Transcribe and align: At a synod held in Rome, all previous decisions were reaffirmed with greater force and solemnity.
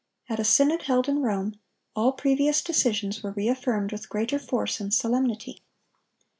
At 0.29 0.39
a 0.39 0.43
synod 0.43 0.81
held 0.81 1.07
in 1.07 1.21
Rome, 1.21 1.59
all 1.95 2.13
previous 2.13 2.63
decisions 2.63 3.21
were 3.21 3.33
reaffirmed 3.33 3.91
with 3.91 4.09
greater 4.09 4.39
force 4.39 4.79
and 4.79 4.91
solemnity. 4.91 5.61